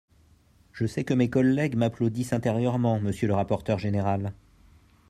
[0.73, 4.33] Je sais que mes collègues m’applaudissent intérieurement, monsieur le rapporteur général